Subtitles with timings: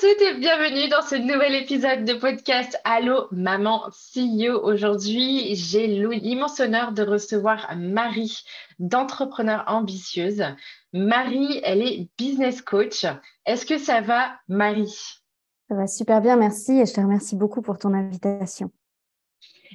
[0.00, 4.60] Toutes et bienvenue dans ce nouvel épisode de podcast Allo Maman CEO.
[4.62, 8.44] Aujourd'hui, j'ai l'immense honneur de recevoir Marie
[8.78, 10.44] d'entrepreneur ambitieuse.
[10.92, 13.06] Marie, elle est business coach.
[13.44, 14.94] Est-ce que ça va, Marie?
[15.68, 18.70] Ça va super bien, merci et je te remercie beaucoup pour ton invitation.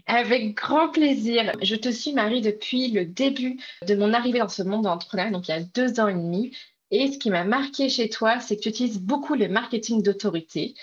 [0.05, 1.51] Avec grand plaisir.
[1.61, 5.49] Je te suis, Marie, depuis le début de mon arrivée dans ce monde d'entrepreneur, donc
[5.49, 6.55] il y a deux ans et demi.
[6.95, 10.75] Et ce qui m'a marqué chez toi, c'est que tu utilises beaucoup le marketing d'autorité.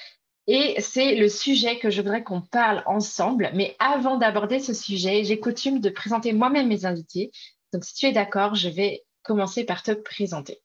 [0.48, 3.48] Et c'est le sujet que je voudrais qu'on parle ensemble.
[3.55, 7.30] Mais avant d'aborder ce sujet, j'ai coutume de présenter moi-même mes invités.
[7.72, 10.58] Donc, si tu es d'accord, je vais commencer par te présenter.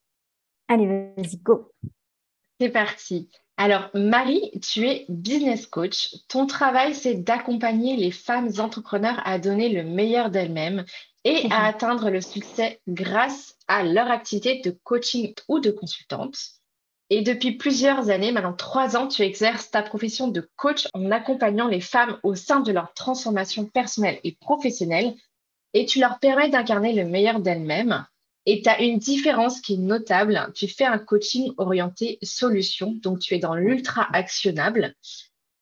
[0.68, 1.72] Allez, vas-y, go.
[2.60, 3.30] C'est parti.
[3.58, 6.16] Alors, Marie, tu es business coach.
[6.28, 10.86] Ton travail, c'est d'accompagner les femmes entrepreneurs à donner le meilleur d'elles-mêmes
[11.26, 11.66] et à mhm.
[11.66, 16.38] atteindre le succès grâce à leur activité de coaching ou de consultante.
[17.10, 21.68] Et depuis plusieurs années, maintenant trois ans, tu exerces ta profession de coach en accompagnant
[21.68, 25.14] les femmes au sein de leur transformation personnelle et professionnelle
[25.74, 28.06] et tu leur permets d'incarner le meilleur d'elles-mêmes.
[28.48, 30.52] Et tu as une différence qui est notable.
[30.56, 34.96] Tu fais un coaching orienté solution, donc tu es dans l'ultra actionnable.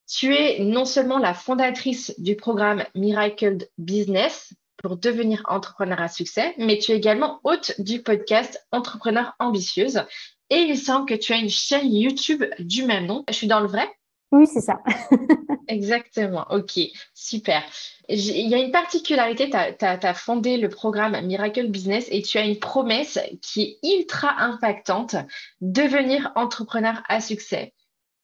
[0.07, 6.53] Tu es non seulement la fondatrice du programme Miracle Business, pour devenir entrepreneur à succès,
[6.57, 10.03] mais tu es également hôte du podcast Entrepreneur ambitieuse.
[10.50, 13.23] Et il semble que tu as une chaîne YouTube du même nom.
[13.29, 13.89] Je suis dans le vrai?
[14.31, 14.79] Oui, c'est ça.
[15.67, 16.45] Exactement.
[16.50, 16.79] Ok,
[17.13, 17.63] super.
[18.09, 22.44] Il y a une particularité, tu as, fondé le programme Miracle Business et tu as
[22.44, 25.16] une promesse qui est ultra impactante,
[25.62, 27.73] devenir entrepreneur à succès.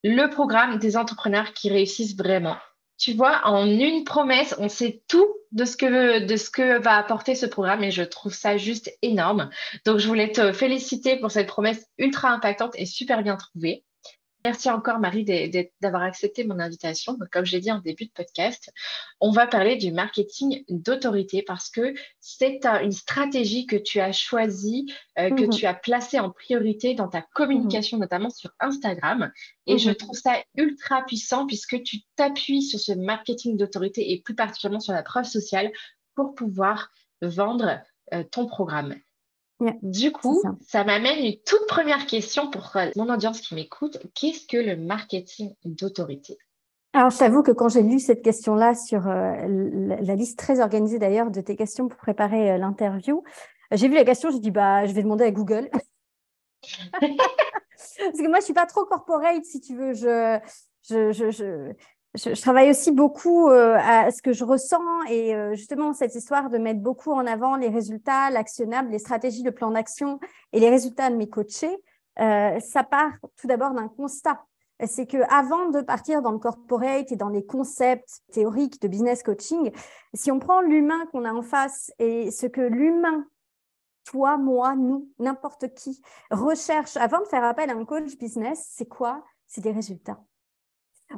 [0.02, 2.56] Le programme des entrepreneurs qui réussissent vraiment
[3.00, 6.96] tu vois, en une promesse, on sait tout de ce que de ce que va
[6.98, 9.50] apporter ce programme et je trouve ça juste énorme.
[9.86, 13.84] Donc je voulais te féliciter pour cette promesse ultra impactante et super bien trouvée.
[14.44, 15.24] Merci encore Marie
[15.82, 17.18] d'avoir accepté mon invitation.
[17.30, 18.72] comme j'ai dit en début de podcast,
[19.20, 24.90] on va parler du marketing d'autorité parce que c'est une stratégie que tu as choisie,
[25.18, 25.50] euh, que mhm.
[25.50, 28.02] tu as placée en priorité dans ta communication, mhm.
[28.02, 29.30] notamment sur Instagram.
[29.66, 29.96] Et je mhm.
[29.96, 34.94] trouve ça ultra puissant puisque tu t'appuies sur ce marketing d'autorité et plus particulièrement sur
[34.94, 35.70] la preuve sociale
[36.14, 36.90] pour pouvoir
[37.20, 37.78] vendre
[38.14, 38.94] euh, ton programme
[39.82, 43.98] du coup, ça, m'amène une toute première question pour euh, mon audience qui m'écoute.
[44.14, 46.38] Qu'est-ce que le marketing d'autorité?
[46.92, 49.34] Alors, je t'avoue que quand j'ai lu cette question-là sur euh,
[50.00, 53.22] la, liste très organisée d'ailleurs de tes questions pour préparer euh, l'interview,
[53.72, 55.70] j'ai vu la question, j'ai dit bah je vais demander à Google.
[57.98, 59.94] Parce que moi, je suis pas trop corporate, si tu veux.
[59.94, 60.38] Je,
[60.88, 61.72] je, je, je,
[62.40, 66.58] travaille aussi beaucoup euh, à ce que je ressens et euh, justement cette histoire de
[66.58, 70.18] mettre beaucoup en avant les résultats, l'actionnable, les stratégies, le plan d'action
[70.52, 71.76] et les résultats de mes coachés.
[72.18, 74.44] Euh, ça part tout d'abord d'un constat.
[74.86, 79.22] C'est que avant de partir dans le corporate et dans les concepts théoriques de business
[79.22, 79.70] coaching,
[80.14, 83.26] si on prend l'humain qu'on a en face et ce que l'humain
[84.04, 88.88] toi, moi, nous, n'importe qui, recherche avant de faire appel à un coach business, c'est
[88.88, 89.24] quoi?
[89.46, 90.20] C'est des résultats.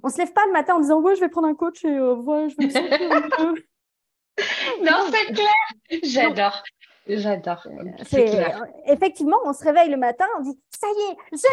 [0.02, 1.88] On se lève pas le matin en disant ouais je vais prendre un coach et
[1.88, 3.54] euh, ouais, je vais me sentir un peu.
[4.82, 6.00] non c'est clair.
[6.02, 6.62] J'adore.
[7.06, 7.66] J'adore.
[7.66, 11.48] Euh, effectivement, on se réveille le matin, on dit ça y est, je sais,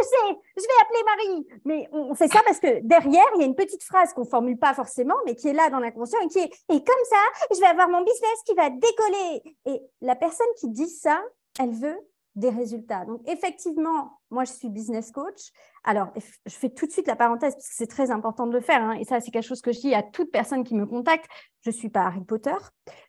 [0.57, 1.47] je vais appeler Marie.
[1.65, 4.57] Mais on fait ça parce que derrière, il y a une petite phrase qu'on formule
[4.57, 7.59] pas forcément, mais qui est là dans l'inconscient et qui est et comme ça, je
[7.59, 9.55] vais avoir mon business qui va décoller.
[9.65, 11.21] Et la personne qui dit ça,
[11.59, 11.99] elle veut
[12.35, 13.05] des résultats.
[13.05, 15.51] Donc, effectivement, moi, je suis business coach.
[15.83, 16.09] Alors,
[16.45, 18.81] je fais tout de suite la parenthèse parce que c'est très important de le faire.
[18.83, 18.93] Hein.
[18.93, 21.25] et ça, c'est quelque chose que je dis à toute personne qui me contacte.
[21.61, 22.55] Je ne suis pas Harry Potter.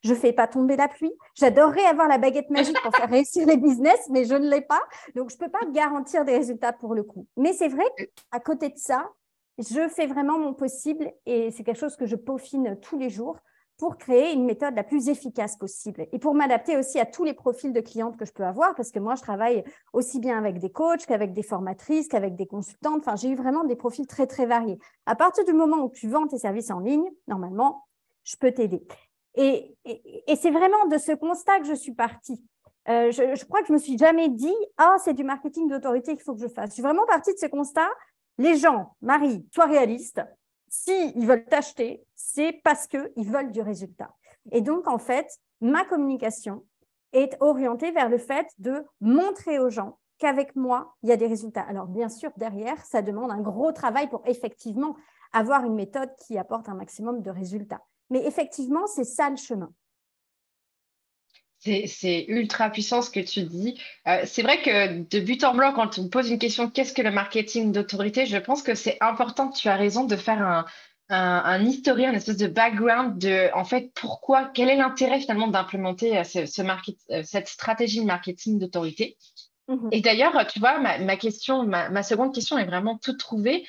[0.02, 1.12] Je ne fais pas tomber la pluie.
[1.34, 4.82] J'adorerais avoir la baguette magique pour faire réussir les business, mais je ne l'ai pas.
[5.14, 7.26] Donc, je ne peux pas garantir des résultats pour le coup.
[7.36, 9.10] Mais c'est vrai qu'à côté de ça,
[9.58, 13.38] je fais vraiment mon possible et c'est quelque chose que je peaufine tous les jours
[13.80, 17.32] pour créer une méthode la plus efficace possible et pour m'adapter aussi à tous les
[17.32, 20.58] profils de clientes que je peux avoir parce que moi, je travaille aussi bien avec
[20.58, 22.98] des coachs qu'avec des formatrices, qu'avec des consultantes.
[22.98, 24.78] Enfin, j'ai eu vraiment des profils très, très variés.
[25.06, 27.86] À partir du moment où tu vends tes services en ligne, normalement,
[28.22, 28.86] je peux t'aider.
[29.36, 29.74] Et,
[30.36, 32.44] c'est vraiment de ce constat que je suis partie.
[32.90, 36.22] Euh, je, crois que je me suis jamais dit, ah, c'est du marketing d'autorité qu'il
[36.22, 36.68] faut que je fasse.
[36.68, 37.88] Je suis vraiment partie de ce constat.
[38.36, 40.20] Les gens, Marie, sois réaliste.
[40.70, 44.14] S'ils veulent t'acheter, c'est parce qu'ils veulent du résultat.
[44.52, 45.26] Et donc, en fait,
[45.60, 46.64] ma communication
[47.12, 51.26] est orientée vers le fait de montrer aux gens qu'avec moi, il y a des
[51.26, 51.62] résultats.
[51.62, 54.94] Alors, bien sûr, derrière, ça demande un gros travail pour effectivement
[55.32, 57.82] avoir une méthode qui apporte un maximum de résultats.
[58.10, 59.72] Mais effectivement, c'est ça le chemin.
[61.60, 63.78] C'est ultra puissant ce que tu dis.
[64.08, 67.02] Euh, c'est vrai que de but en blanc, quand on pose une question, qu'est-ce que
[67.02, 70.64] le marketing d'autorité, je pense que c'est important, tu as raison, de faire un,
[71.10, 75.48] un, un historique, une espèce de background de, en fait, pourquoi, quel est l'intérêt finalement
[75.48, 79.18] d'implémenter euh, ce, market, euh, cette stratégie de marketing d'autorité.
[79.68, 79.90] Mhm.
[79.92, 83.66] Et d'ailleurs, tu vois, ma, question, ma, seconde question est vraiment toute trouvée.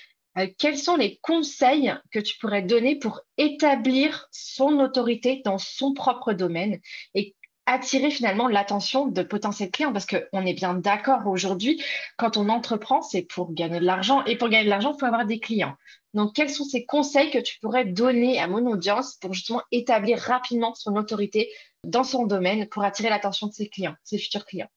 [0.57, 6.31] quels sont les conseils que tu pourrais donner pour établir son autorité dans son propre
[6.31, 6.79] domaine
[7.15, 7.35] et
[7.65, 11.81] attirer finalement l'attention de potentiels clients parce qu'on est bien d'accord aujourd'hui,
[12.17, 15.05] quand on entreprend, c'est pour gagner de l'argent et pour gagner de l'argent, il faut
[15.05, 15.75] avoir des clients.
[16.13, 20.19] Donc, quels sont ces conseils que tu pourrais donner à mon audience pour justement établir
[20.19, 21.49] rapidement son autorité
[21.85, 24.69] dans son domaine pour attirer l'attention de ses clients, ses futurs clients?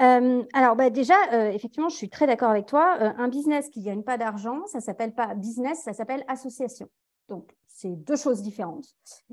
[0.00, 2.98] Euh, alors bah, déjà, euh, effectivement, je suis très d'accord avec toi.
[3.00, 6.88] Euh, un business qui ne gagne pas d'argent, ça s'appelle pas business, ça s'appelle association.
[7.28, 8.86] Donc, c'est deux choses différentes.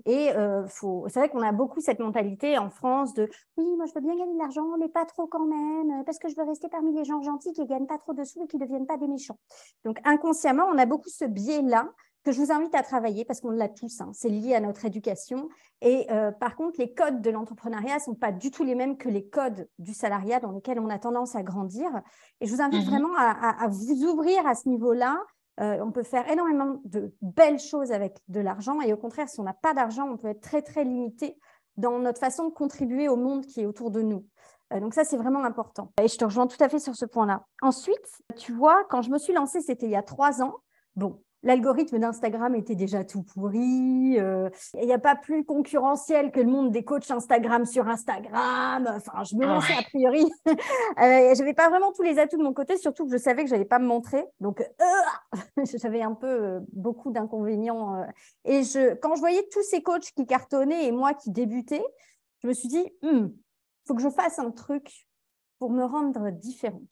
[0.06, 3.28] Et euh, c'est vrai qu'on a beaucoup cette mentalité en France de
[3.58, 6.30] oui, moi je veux bien gagner de l'argent, mais pas trop quand même, parce que
[6.30, 8.48] je veux rester parmi les gens gentils qui ne gagnent pas trop de sous et
[8.48, 9.40] qui ne deviennent pas des méchants.
[9.84, 11.90] Donc, inconsciemment, on a beaucoup ce biais-là
[12.26, 14.10] que je vous invite à travailler parce qu'on l'a tous, hein.
[14.14, 15.48] c'est lié à notre éducation.
[15.82, 18.98] Et euh, par contre, les codes de l'entrepreneuriat ne sont pas du tout les mêmes
[18.98, 21.88] que les codes du salariat dans lesquels on a tendance à grandir.
[22.42, 25.20] Et je vous invite mmh vraiment à, vous ouvrir à ce niveau-là
[25.62, 29.40] euh, on peut faire énormément de belles choses avec de l'argent et au contraire, si
[29.40, 31.38] on n'a pas d'argent, on peut être très, très limité
[31.78, 34.26] dans notre façon de contribuer au monde qui est autour de nous.
[34.74, 35.92] Euh, donc ça, c'est vraiment important.
[36.02, 37.46] Et je te rejoins tout à fait sur ce point-là.
[37.62, 40.56] Ensuite, tu vois, quand je me suis lancée, c'était il y a trois ans.
[40.96, 44.20] Bon, L'algorithme d'Instagram était déjà tout pourri.
[44.20, 48.88] Euh, il n'y a pas plus concurrentiel que le monde des coachs Instagram sur Instagram.
[48.90, 50.26] Enfin, je me lançais a priori.
[50.48, 50.56] euh,
[50.98, 53.50] je n'avais pas vraiment tous les atouts de mon côté, surtout que je savais que
[53.50, 54.26] je n'allais pas me montrer.
[54.40, 58.08] Donc, euh, j'avais un peu beaucoup d'inconvénients.
[58.44, 61.86] et je, quand je voyais tous ces coachs qui cartonnaient et moi qui débutais,
[62.42, 63.34] je me suis dit, il hmm,
[63.88, 65.08] faut que je fasse un truc
[65.60, 66.90] pour me rendre différente.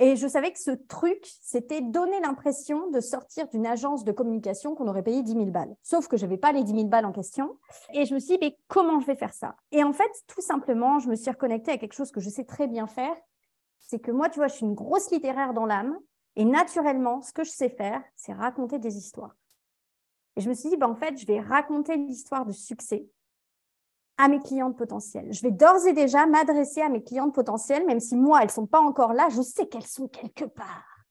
[0.00, 4.76] Et je savais que ce truc, c'était donner l'impression de sortir d'une agence de communication
[4.76, 5.74] qu'on aurait payé 10 000 balles.
[5.82, 7.58] Sauf que je n'avais pas les 10 000 balles en question.
[7.92, 9.56] Et je me suis dit, mais comment je vais faire ça?
[9.72, 12.44] Et en fait, tout simplement, je me suis reconnectée à quelque chose que je sais
[12.44, 13.16] très bien faire.
[13.80, 15.98] C'est que moi, tu vois, je suis une grosse littéraire dans l'âme.
[16.36, 19.34] Et naturellement, ce que je sais faire, c'est raconter des histoires.
[20.36, 23.08] Et je me suis dit, bah, en fait, je vais raconter l'histoire de succès
[24.18, 25.32] à mes clientes potentielles.
[25.32, 28.52] Je vais d'ores et déjà m'adresser à mes clientes potentielles, même si moi, elles ne
[28.52, 31.06] sont pas encore là, je sais qu'elles sont quelque part.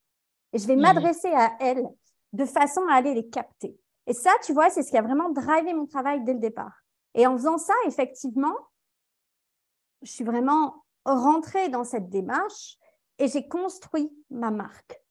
[0.54, 0.82] Et je vais mmh.
[0.82, 1.88] m'adresser à elles
[2.34, 3.78] de façon à aller les capter.
[4.06, 6.84] Et ça, tu vois, c'est ce qui a vraiment drivé mon travail dès le départ.
[7.14, 8.56] Et en faisant ça, effectivement,
[10.02, 12.78] je suis vraiment rentrée dans cette démarche
[13.20, 15.02] et j'ai construit ma marque.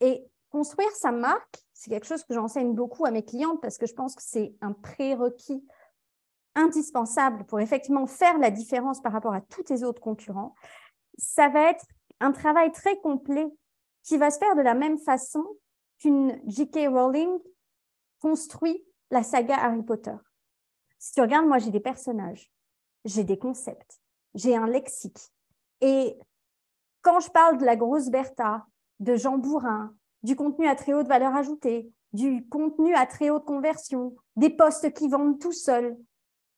[0.00, 3.86] Et construire sa marque, c'est quelque chose que j'enseigne beaucoup à mes clientes parce que
[3.86, 5.64] je pense que c'est un prérequis
[6.54, 10.54] indispensable pour effectivement faire la différence par rapport à tous tes autres concurrents,
[11.18, 11.84] ça va être
[12.20, 13.46] un travail très complet
[14.02, 15.44] qui va se faire de la même façon
[15.98, 16.88] qu'une J.K.
[16.88, 17.38] Rowling
[18.20, 20.16] construit la saga Harry Potter.
[20.98, 22.50] Si tu regardes, moi j'ai des personnages,
[23.04, 24.00] j'ai des concepts,
[24.34, 25.30] j'ai un lexique.
[25.80, 26.18] Et
[27.02, 28.66] quand je parle de la grosse Bertha,
[29.00, 33.44] de Jean Bourrin, du contenu à très haute valeur ajoutée, du contenu à très haute
[33.44, 35.96] conversion, des postes qui vendent tout seuls,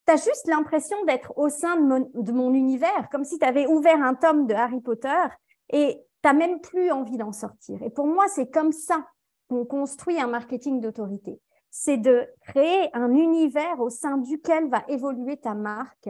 [0.06, 4.02] tu as juste l'impression d'être au sein de mon, univers, comme si tu avais ouvert
[4.02, 5.25] un tome de Harry Potter
[5.70, 7.82] et tu même plus envie d'en sortir.
[7.82, 9.06] Et pour moi, c'est comme ça
[9.48, 11.40] qu'on construit un marketing d'autorité.
[11.70, 16.08] C'est de créer un univers au sein duquel va évoluer ta marque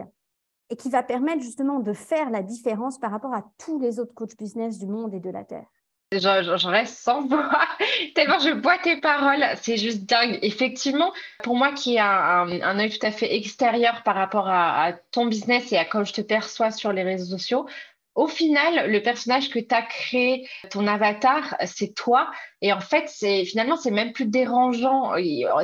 [0.69, 4.13] et qui va permettre justement de faire la différence par rapport à tous les autres
[4.13, 5.67] coachs business du monde et de la Terre.
[6.13, 7.51] J'en reste sans voix,
[8.15, 10.39] tellement je bois tes paroles, c'est juste dingue.
[10.41, 11.11] Effectivement,
[11.43, 15.69] pour moi qui a un, œil tout à fait extérieur par rapport à, ton business
[15.73, 17.67] et à comment je te perçois sur les réseaux sociaux,
[18.15, 22.31] au final, le personnage que tu as créé, ton avatar, c'est toi.
[22.61, 25.11] Et en fait, c'est finalement, c'est même plus dérangeant.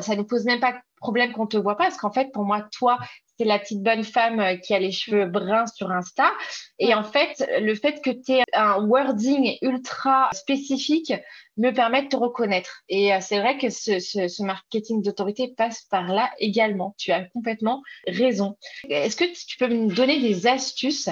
[0.02, 2.68] Ça ne pose même pas problème qu'on te voit pas, parce qu'en fait, pour moi,
[2.78, 2.98] toi,
[3.38, 6.32] c'est la petite bonne femme euh, qui a les cheveux bruns sur Insta.
[6.80, 11.14] Et en fait, le fait que tu aies un wording ultra spécifique
[11.58, 12.84] me permet de te reconnaître.
[12.90, 16.96] Et euh, c'est vrai que ce, ce marketing d'autorité passe par là également.
[16.98, 18.58] Tu as complètement raison.
[18.90, 21.10] Est-ce que tu peux me donner des astuces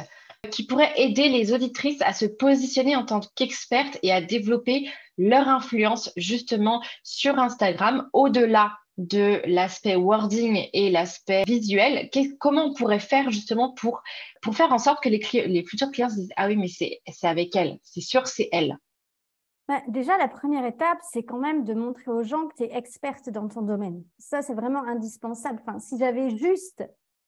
[0.49, 5.47] qui pourraient aider les auditrices à se positionner en tant qu'expertes et à développer leur
[5.47, 13.31] influence justement sur Instagram au-delà de l'aspect wording et l'aspect visuel, comment on pourrait faire
[13.31, 14.03] justement pour,
[14.53, 17.55] faire en sorte que les, les futurs clients se disent Ah oui, mais c'est avec
[17.55, 18.77] elle, c'est sûr, c'est elle
[19.67, 22.75] bah, Déjà, la première étape, c'est quand même de montrer aux gens que tu es
[22.75, 24.03] experte dans ton domaine.
[24.19, 25.61] Ça, c'est vraiment indispensable.
[25.65, 26.83] Enfin, si j'avais juste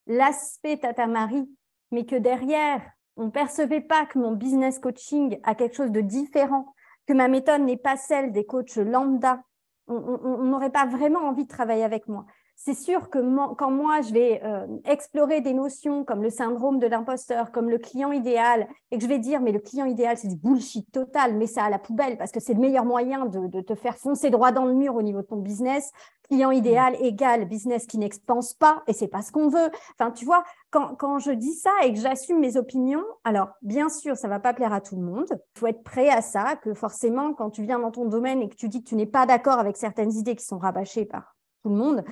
[0.06, 1.50] l'aspect Tata Marie,
[1.92, 2.82] mais que derrière,
[3.16, 6.74] on ne percevait pas que mon business coaching a quelque chose de différent,
[7.08, 9.42] que ma méthode n'est pas celle des coachs lambda,
[9.88, 12.26] on n'aurait pas vraiment envie de travailler avec moi
[12.56, 13.20] c'est sûr que
[13.56, 17.78] quand moi, je vais euh, explorer des notions comme le syndrome de l'imposteur, comme le
[17.78, 21.36] client idéal, et que je vais dire, mais le client idéal, c'est du bullshit total,
[21.36, 24.30] mets ça à la poubelle parce que c'est le meilleur moyen de, te faire foncer
[24.30, 25.92] droit dans le mur au niveau de ton business.
[26.30, 26.54] Client mmh.
[26.54, 29.70] idéal égale business qui n'expanse pas, et c'est pas ce qu'on veut.
[30.00, 33.90] Enfin, tu vois, quand, quand je dis ça et que j'assume mes opinions, alors bien
[33.90, 35.28] sûr, ça va pas plaire à tout le monde.
[35.30, 38.48] Il faut être prêt à ça, que forcément, quand tu viens dans ton domaine et
[38.48, 41.36] que tu dis que tu n'es pas d'accord avec certaines idées qui sont rabâchées par
[41.64, 42.04] tout le monde,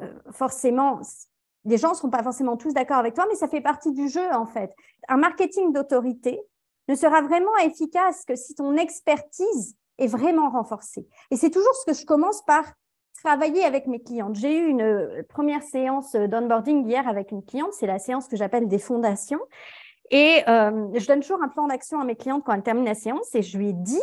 [0.00, 1.00] euh, forcément,
[1.64, 4.08] les gens ne seront pas forcément tous d'accord avec toi, mais ça fait partie du
[4.08, 4.74] jeu en fait.
[5.08, 6.40] Un marketing d'autorité
[6.88, 11.06] ne sera vraiment efficace que si ton expertise est vraiment renforcée.
[11.30, 12.64] Et c'est toujours ce que je commence par
[13.22, 14.34] travailler avec mes clientes.
[14.34, 18.36] J'ai eu une euh, première séance d'onboarding hier avec une cliente, c'est la séance que
[18.36, 19.40] j'appelle des fondations.
[20.10, 22.94] Et euh, je donne toujours un plan d'action à mes clientes quand elles terminent la
[22.94, 24.02] séance et je lui ai dit,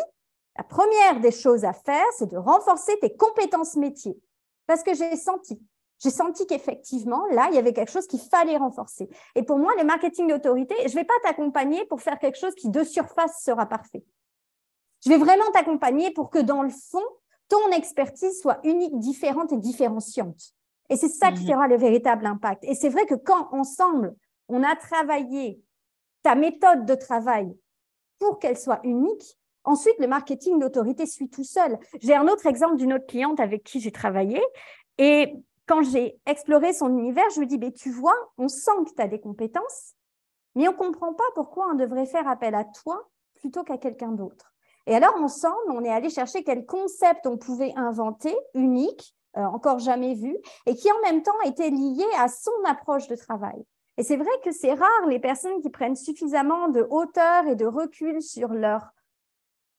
[0.57, 4.17] la première des choses à faire, c'est de renforcer tes compétences métiers.
[4.65, 5.61] Parce que j'ai senti
[5.99, 9.09] j'ai senti qu'effectivement, là, il y avait quelque chose qu'il fallait renforcer.
[9.35, 12.55] Et pour moi, le marketing d'autorité, je ne vais pas t'accompagner pour faire quelque chose
[12.55, 14.03] qui de surface sera parfait.
[15.03, 17.03] Je vais vraiment t'accompagner pour que dans le fond,
[17.49, 20.53] ton expertise soit unique, différente et différenciante.
[20.89, 21.51] Et c'est ça qui mhm.
[21.51, 22.63] fera le véritable impact.
[22.63, 24.15] Et c'est vrai que quand ensemble,
[24.47, 25.61] on a travaillé
[26.23, 27.53] ta méthode de travail
[28.19, 31.77] pour qu'elle soit unique, ensuite le marketing d'autorité suit tout seul.
[32.01, 34.41] J'ai un autre exemple d'une autre cliente avec qui j'ai travaillé
[34.97, 35.33] et
[35.69, 39.01] quand j'ai exploré son univers, je me dis, mais tu vois, on sent que tu
[39.03, 39.93] as des compétences,
[40.55, 44.11] mais on ne comprend pas pourquoi on devrait faire appel à toi plutôt qu'à quelqu'un
[44.11, 44.51] d'autre.
[44.87, 49.77] Et alors, ensemble, on est allé chercher quel concept on pouvait inventer, unique, euh, encore
[49.77, 50.35] jamais vu,
[50.65, 53.63] et qui en même temps était lié à son approche de travail.
[53.97, 57.67] Et c'est vrai que c'est rare les personnes qui prennent suffisamment de hauteur et de
[57.67, 58.89] recul sur leur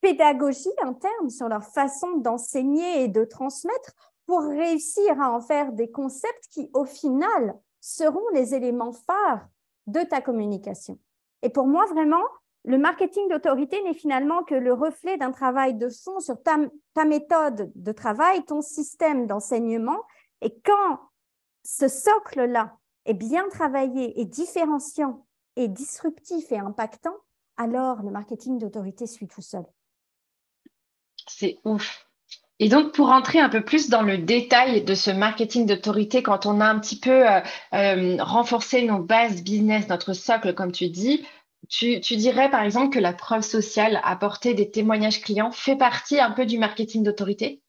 [0.00, 5.90] pédagogie interne, sur leur façon d'enseigner et de transmettre pour réussir à en faire des
[5.90, 9.48] concepts qui, au final, seront les éléments phares
[9.88, 11.00] de ta communication.
[11.42, 12.22] Et pour moi, vraiment,
[12.64, 17.72] le marketing d'autorité n'est finalement que le reflet d'un travail de fond sur ta, méthode
[17.74, 20.00] de travail, ton système d'enseignement.
[20.42, 21.00] Et quand
[21.64, 27.16] ce socle-là est bien travaillé et différenciant et disruptif et impactant,
[27.56, 29.64] alors le marketing d'autorité suit tout seul.
[31.26, 32.06] C'est ouf.
[32.62, 36.44] Et donc, pour rentrer un peu plus dans le détail de ce marketing d'autorité, quand
[36.44, 37.40] on a un petit peu euh,
[37.72, 41.26] euh, renforcé nos bases business, notre socle, comme tu dis,
[41.70, 46.32] tu, dirais par exemple que la preuve sociale, apporter des témoignages clients, fait partie un
[46.32, 47.62] peu du marketing d'autorité?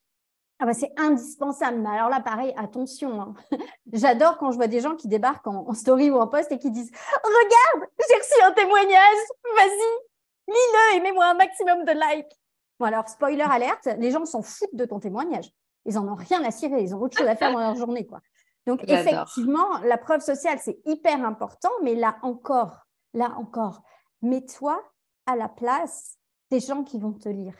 [0.59, 1.77] Ah bah c'est indispensable.
[1.79, 3.21] Mais alors là, pareil, attention.
[3.21, 3.33] Hein.
[3.93, 6.59] J'adore quand je vois des gens qui débarquent en, en, story ou en post et
[6.59, 6.91] qui disent
[7.23, 9.21] Regarde, j'ai reçu un témoignage,
[9.55, 12.40] vas-y, lis-le et mets-moi un maximum de likes
[12.83, 15.51] alors, spoiler alerte, les gens s'en foutent de ton témoignage.
[15.85, 18.05] Ils en ont rien à cirer, ils ont autre chose à faire dans leur journée.
[18.05, 18.21] Quoi.
[18.67, 23.81] Donc, effectivement, la preuve sociale, c'est hyper important, mais là encore, là encore,
[24.21, 24.81] mets-toi
[25.25, 26.17] à la place
[26.49, 27.55] des gens qui vont te lire.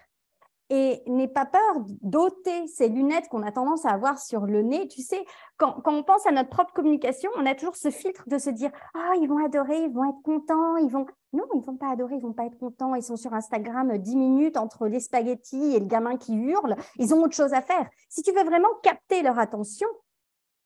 [0.74, 4.88] Et n'aie pas peur d'ôter ces lunettes qu'on a tendance à avoir sur le nez.
[4.88, 5.22] Tu sais,
[5.58, 8.72] quand, on pense à notre propre communication, on a toujours ce filtre de se dire
[8.94, 11.06] Ah, ils vont adorer, ils vont être contents, ils vont.
[11.34, 12.96] Non, ils ne vont pas adorer, ils vont pas être contents.
[12.96, 16.78] Ils sont sur Instagram 10 minutes entre les spaghettis et le gamin qui hurle.
[16.98, 17.90] Ils ont autre chose à faire.
[18.08, 19.90] Si tu veux vraiment capter leur attention,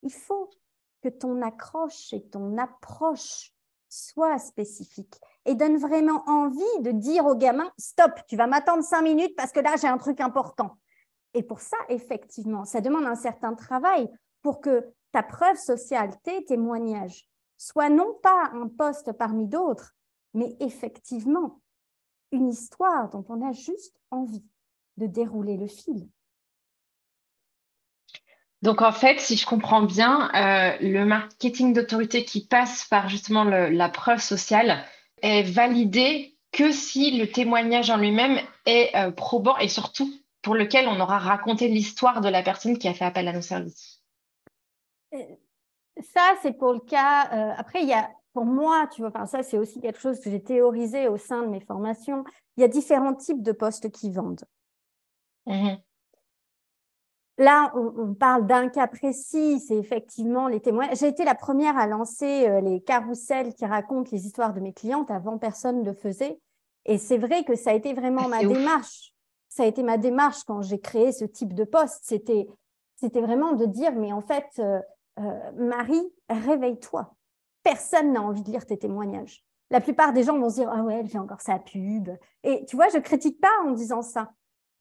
[0.04, 0.52] il faut
[1.02, 3.55] que ton accroche et ton approche
[3.96, 9.02] soient spécifiques et donne vraiment envie de dire au gamin stop, tu vas m'attendre cinq
[9.02, 10.78] minutes parce que là j'ai un truc important.
[11.34, 14.10] Et pour ça, effectivement, ça demande un certain travail
[14.42, 19.96] pour que ta preuve sociale, tes témoignages, soient non pas un poste parmi d'autres,
[20.34, 21.62] mais effectivement
[22.32, 24.46] une histoire dont on a juste envie
[24.98, 26.10] de dérouler le fil.
[28.62, 33.44] Donc en fait, si je comprends bien, euh, le marketing d'autorité qui passe par justement
[33.44, 34.84] la preuve sociale
[35.22, 40.10] est validé que si le témoignage en lui-même est euh, probant et surtout
[40.42, 43.42] pour lequel on aura raconté l'histoire de la personne qui a fait appel à nos
[43.42, 44.02] services.
[45.14, 45.18] Euh,
[46.02, 47.54] ça, c'est pour le cas.
[47.58, 50.30] après, il y a, pour moi, tu vois, enfin, ça, c'est aussi quelque chose que
[50.30, 52.24] j'ai théorisé au sein de mes formations.
[52.58, 54.44] Il y a différents types de postes qui vendent.
[55.46, 55.76] Mmh
[57.38, 60.88] Là, on, parle d'un cas précis, c'est effectivement les témoins.
[60.94, 64.72] J'ai été la première à lancer euh, les carousels qui racontent les histoires de mes
[64.72, 65.12] clientes.
[65.12, 66.40] Avant, personne ne le faisait.
[66.86, 69.14] Et c'est vrai que ça a été vraiment ah, ma démarche.
[69.50, 72.00] Ça a été ma démarche quand j'ai créé ce type de poste.
[72.04, 72.48] C'était,
[72.96, 74.80] c'était vraiment de dire, mais en fait, euh,
[75.20, 77.14] euh, Marie, réveille-toi.
[77.64, 79.44] Personne n'a envie de lire tes témoignages.
[79.72, 82.10] La plupart des gens vont se dire, ah ouais, elle fait encore sa pub.
[82.44, 84.32] Et tu vois, je critique pas en disant ça.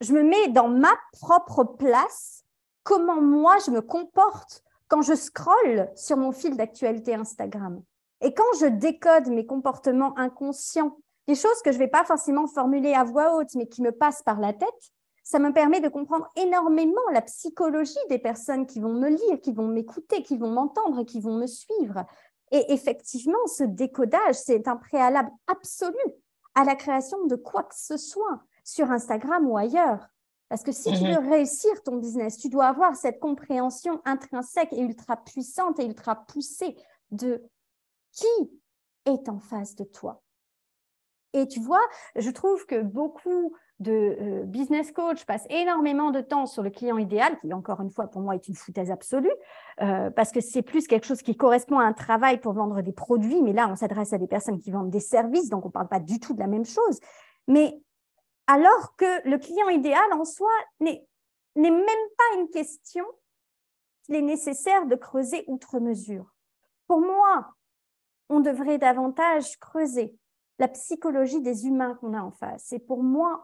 [0.01, 2.44] Je me mets dans ma propre place
[2.85, 7.83] comment moi je me comporte quand je scrolle sur mon fil d'actualité Instagram.
[8.21, 12.47] Et quand je décode mes comportements inconscients, des choses que je ne vais pas forcément
[12.47, 15.89] formuler à voix haute, mais qui me passent par la tête, ça me permet de
[15.89, 20.51] comprendre énormément la psychologie des personnes qui vont me lire, qui vont m'écouter, qui vont
[20.51, 22.05] m'entendre, qui vont me suivre.
[22.51, 25.97] Et effectivement, ce décodage, c'est un préalable absolu
[26.55, 30.09] à la création de quoi que ce soit sur Instagram ou ailleurs.
[30.49, 31.15] Parce que si tu mhm.
[31.15, 36.27] veux réussir ton business, tu dois avoir cette compréhension intrinsèque et ultra puissante et ultra
[36.27, 36.77] poussée
[37.11, 37.43] de
[38.13, 38.27] qui
[39.07, 40.23] est en face de toi.
[41.33, 41.83] Et tu vois,
[42.15, 46.97] je trouve que beaucoup de euh, business coach passent énormément de temps sur le client
[46.97, 49.33] idéal, qui encore une fois pour moi est une foutaise absolue,
[49.83, 52.93] euh, parce que c'est plus quelque chose qui correspond à un travail pour vendre des
[52.93, 55.73] produits, mais là on s'adresse à des personnes qui vendent des services, donc on ne
[55.73, 57.01] parle pas du tout de la même chose.
[57.49, 57.77] Mais
[58.47, 61.07] alors que le client idéal en soi n'est
[61.57, 63.05] même pas une question
[64.03, 66.35] qu'il est nécessaire de creuser outre mesure.
[66.87, 67.55] Pour moi,
[68.29, 70.19] on devrait davantage creuser
[70.59, 72.73] la psychologie des humains qu'on a en face.
[72.73, 73.43] Et pour moi,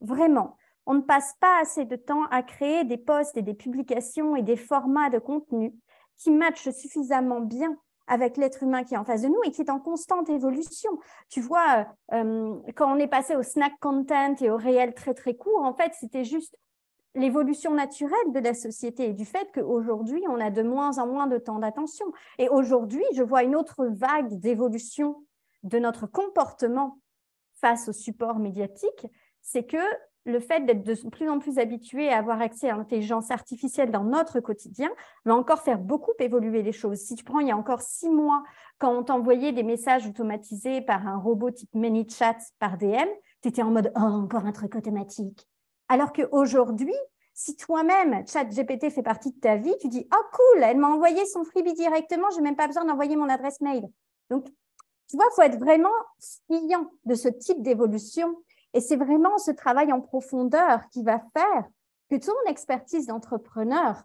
[0.00, 4.36] vraiment, on ne passe pas assez de temps à créer des posts et des publications
[4.36, 5.74] et des formats de contenu
[6.16, 9.62] qui matchent suffisamment bien avec l'être humain qui est en face de nous et qui
[9.62, 10.90] est en constante évolution.
[11.28, 15.34] Tu vois, euh, quand on est passé au snack content et au réel très très
[15.34, 16.56] court, en fait, c'était juste
[17.14, 21.26] l'évolution naturelle de la société et du fait qu'aujourd'hui, on a de moins en moins
[21.26, 22.06] de temps d'attention.
[22.38, 25.24] Et aujourd'hui, je vois une autre vague d'évolution
[25.62, 26.98] de notre comportement
[27.60, 29.06] face au support médiatique,
[29.40, 29.78] c'est que
[30.24, 34.04] le fait d'être de plus en plus habitué à avoir accès à l'intelligence artificielle dans
[34.04, 34.90] notre quotidien
[35.24, 36.98] va encore faire beaucoup évoluer les choses.
[36.98, 38.42] Si tu prends il y a encore six mois,
[38.78, 43.08] quand on t'envoyait des messages automatisés par un robot type ManyChat par DM,
[43.42, 45.46] tu étais en mode oh, encore un truc automatique.
[45.88, 46.94] Alors qu'aujourd'hui,
[47.34, 51.26] si toi-même, ChatGPT fait partie de ta vie, tu dis oh cool, elle m'a envoyé
[51.26, 53.84] son freebie directement, je n'ai même pas besoin d'envoyer mon adresse mail.
[54.30, 54.46] Donc,
[55.08, 55.92] tu vois, il faut être vraiment
[56.46, 58.34] friand de ce type d'évolution
[58.74, 61.64] et c'est vraiment ce travail en profondeur qui va faire
[62.10, 64.02] que ton expertise d'entrepreneur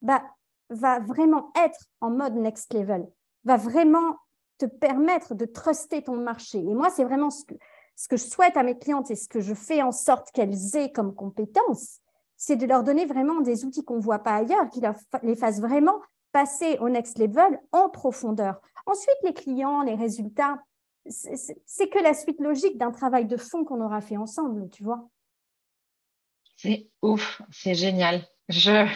[0.00, 3.06] va vraiment être en mode next level,
[3.44, 4.16] va vraiment
[4.58, 6.58] te permettre de truster ton marché.
[6.58, 7.54] Et moi, c'est vraiment ce que,
[7.96, 10.76] ce que je souhaite à mes clientes et ce que je fais en sorte qu'elles
[10.76, 12.00] aient comme compétences,
[12.36, 14.82] c'est de leur donner vraiment des outils qu'on ne voit pas ailleurs, qui
[15.22, 16.00] les fassent vraiment
[16.32, 18.60] passer au next level en profondeur.
[18.86, 20.58] Ensuite, les clients, les résultats,
[21.10, 25.08] c'est que la suite logique d'un travail de fond qu'on aura fait ensemble, tu vois.
[26.56, 28.22] C'est ouf, c'est génial.
[28.48, 28.86] Je,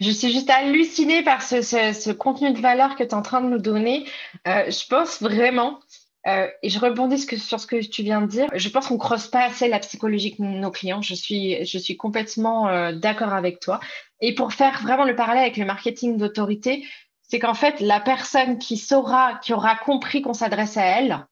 [0.00, 3.48] je suis juste hallucinée par ce, contenu de valeur que tu es en train de
[3.48, 4.06] nous donner.
[4.46, 5.80] Euh, je pense vraiment,
[6.28, 9.00] euh, et je rebondis sur ce que tu viens de dire, je pense qu'on ne
[9.00, 11.02] creuse pas assez la psychologie de nos clients.
[11.02, 13.80] Je suis, je suis complètement euh, d'accord avec toi.
[14.20, 16.86] Et pour faire vraiment le parallèle avec le marketing d'autorité,
[17.22, 21.26] c'est qu'en fait, la personne qui saura, qui aura compris qu'on s'adresse à elle,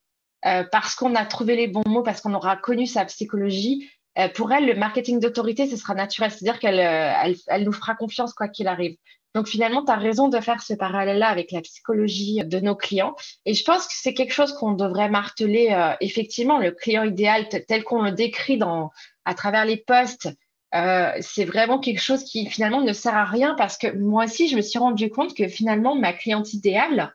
[0.47, 4.29] euh, parce qu'on a trouvé les bons mots, parce qu'on aura connu sa psychologie, euh,
[4.29, 6.31] pour elle, le marketing d'autorité, ce sera naturel.
[6.31, 8.97] C'est-à-dire qu'elle euh, elle, nous fera confiance quoi qu'il arrive.
[9.35, 13.15] Donc finalement, tu as raison de faire ce parallèle-là avec la psychologie de nos clients.
[13.45, 15.95] Et je pense que c'est quelque chose qu'on devrait marteler.
[16.01, 18.91] effectivement, le client idéal tel qu'on le décrit dans,
[19.25, 20.31] à travers les posts,
[20.73, 24.57] c'est vraiment quelque chose qui finalement ne sert à rien parce que moi aussi, je
[24.57, 27.15] me suis rendu compte que finalement, ma cliente idéale,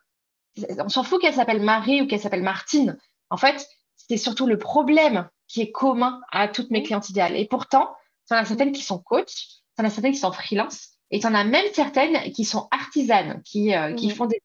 [0.79, 2.97] on s'en fout qu'elle s'appelle Marie ou qu'elle s'appelle Martine.
[3.29, 7.35] En fait, c'est surtout le problème qui est commun à toutes mes clientes idéales.
[7.35, 7.95] Et pourtant,
[8.27, 11.19] tu en as certaines qui sont coach, tu en as certaines qui sont freelance, et
[11.19, 14.41] tu en as même certaines qui sont artisanes, qui, euh, qui font des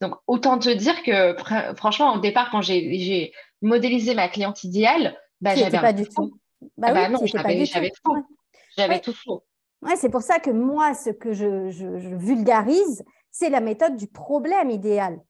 [0.00, 1.34] donc, autant te dire que,
[1.76, 6.38] franchement, au départ, quand j'ai modélisé ma cliente idéale, bah, j'avais pas du tout.
[6.76, 9.42] Bah, ah bah non, j'avais tout faux.
[9.82, 14.06] Ouais, c'est pour ça que moi, ce que je, je vulgarise, c'est la méthode du
[14.06, 15.20] problème idéal.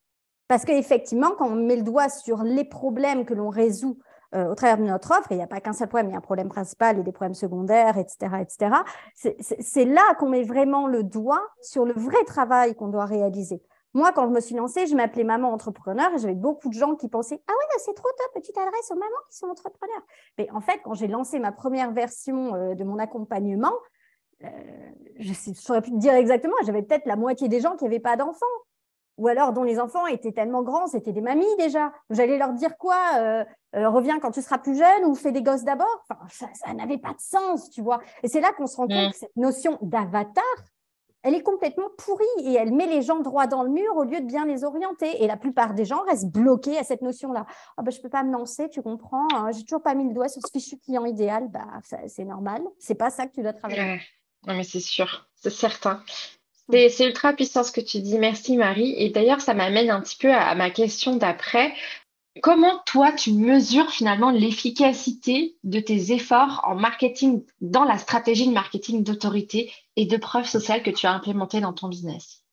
[0.49, 3.99] Parce qu'effectivement, quand on met le doigt sur les problèmes que l'on résout
[4.35, 6.15] euh, au travers de notre offre, il n'y a pas qu'un seul problème, il y
[6.15, 8.37] a un problème principal et des problèmes secondaires, etc.
[8.41, 8.77] etc.
[9.15, 13.63] C'est là qu'on met vraiment le doigt sur le vrai travail qu'on doit réaliser.
[13.95, 16.97] Moi, quand je me suis lancée, je m'appelais maman entrepreneur et j'avais beaucoup de gens
[16.97, 20.03] qui pensaient Ah oui, c'est trop top, tu t'adresses aux mamans qui sont entrepreneurs.
[20.37, 23.73] Mais en fait, quand j'ai lancé ma première version euh, de mon accompagnement,
[24.45, 24.49] euh,
[25.19, 28.01] je ne saurais plus te dire exactement, j'avais peut-être la moitié des gens qui n'avaient
[28.01, 28.45] pas d'enfants
[29.17, 31.93] ou alors dont les enfants étaient tellement grands, c'était des mamies déjà.
[32.11, 35.43] J'allais leur dire quoi euh, euh, Reviens quand tu seras plus jeune ou fais des
[35.43, 36.05] gosses d'abord.
[36.11, 38.01] Enfin, ça, n'avait pas de sens, tu vois.
[38.23, 40.45] Et c'est là qu'on se rend compte que cette notion d'avatar,
[41.23, 44.21] elle est complètement pourrie et elle met les gens droit dans le mur au lieu
[44.21, 45.23] de bien les orienter.
[45.23, 47.47] Et la plupart des gens restent bloqués à cette notion-là.
[47.79, 49.27] Oh, ben, je ne peux pas me lancer, tu comprends.
[49.35, 51.49] Hein, j'ai toujours pas mis le doigt sur ce fichu client idéal.
[51.49, 51.67] Bah,
[52.07, 52.63] c'est normal.
[52.79, 54.01] C'est pas ça que tu dois travailler.
[54.47, 56.01] Non, mais c'est sûr, c'est certain.
[56.71, 58.19] C'est ultra puissant ce que tu dis.
[58.19, 58.95] Merci Marie.
[58.99, 61.73] Et d'ailleurs, ça m'amène un petit peu à, ma question d'après.
[62.43, 68.53] Comment toi, tu mesures finalement l'efficacité de tes efforts en marketing, dans la stratégie de
[68.53, 72.45] marketing d'autorité et de preuve sociale que tu as implémentée dans ton business?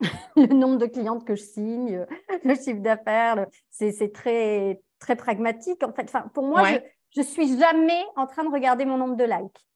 [0.36, 2.06] Le nombre de clientes que je signe,
[2.44, 5.82] le chiffre d'affaires, c'est très, très pragmatique.
[5.82, 6.64] En fait, enfin, pour moi,
[7.10, 9.66] je ne suis jamais en train de regarder mon nombre de likes.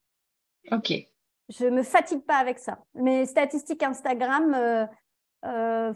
[0.72, 1.09] Ok
[1.50, 2.78] je me fatigue pas avec ça.
[2.94, 4.86] Mes statistiques Instagram, euh,
[5.44, 5.92] euh,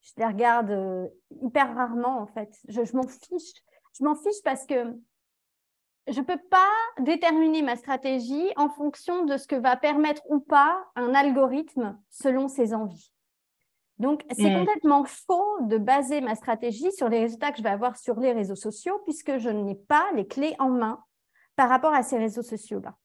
[0.00, 1.06] je les regarde euh,
[1.42, 2.50] hyper rarement en fait.
[2.68, 3.52] Je, m'en fiche.
[3.98, 4.96] Je m'en fiche parce que
[6.06, 10.40] je ne peux pas déterminer ma stratégie en fonction de ce que va permettre ou
[10.40, 13.10] pas un algorithme selon ses envies.
[13.98, 14.58] Donc, c'est mmh.
[14.58, 18.32] complètement faux de baser ma stratégie sur les résultats que je vais avoir sur les
[18.32, 21.00] réseaux sociaux puisque je n'ai pas les clés en main
[21.54, 22.96] par rapport à ces réseaux sociaux-là.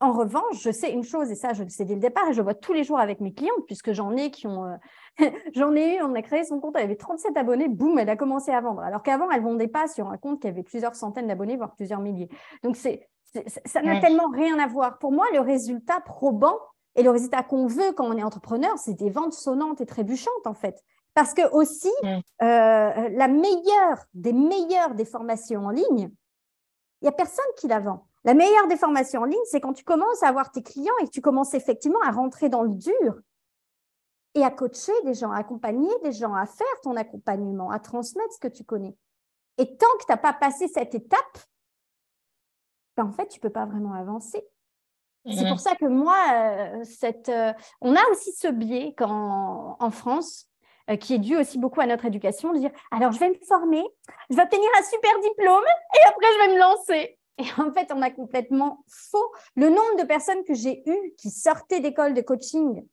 [0.00, 2.32] En revanche, je sais une chose, et ça, je le sais dès le départ, et
[2.32, 4.64] je vois tous les jours avec mes clientes, puisque j'en ai qui ont.
[4.64, 4.76] Euh,
[5.54, 8.16] j'en ai eu, on a créé son compte, elle avait 37 abonnés, boum, elle a
[8.16, 8.80] commencé à vendre.
[8.82, 11.74] Alors qu'avant, elle ne vendait pas sur un compte qui avait plusieurs centaines d'abonnés, voire
[11.74, 12.28] plusieurs milliers.
[12.62, 13.08] Donc, c'est,
[13.64, 14.98] ça n'a tellement rien à voir.
[14.98, 16.58] Pour moi, le résultat probant
[16.94, 20.46] et le résultat qu'on veut quand on est entrepreneur, c'est des ventes sonnantes et trébuchantes,
[20.46, 20.82] en fait.
[21.14, 26.10] Parce que aussi, euh, la meilleure des meilleures des formations en ligne,
[27.00, 28.07] il n'y a personne qui la vend.
[28.28, 31.06] La meilleure des formations en ligne, c'est quand tu commences à avoir tes clients et
[31.06, 33.22] que tu commences effectivement à rentrer dans le dur
[34.34, 38.34] et à coacher des gens, à accompagner des gens, à faire ton accompagnement, à transmettre
[38.34, 38.94] ce que tu connais.
[39.56, 41.38] Et tant que tu n'as pas passé cette étape,
[42.98, 44.46] ben en fait, tu ne peux pas vraiment avancer.
[45.24, 50.50] C'est pour ça que moi, euh, cette, euh, on a aussi ce biais en France,
[50.90, 53.38] euh, qui est dû aussi beaucoup à notre éducation, de dire, alors je vais me
[53.46, 53.84] former,
[54.28, 55.64] je vais obtenir un super diplôme
[55.94, 57.18] et après je vais me lancer.
[57.38, 59.32] Et en fait, on a complètement faux.
[59.56, 62.84] Le nombre de personnes que j'ai eues qui sortaient d'école de coaching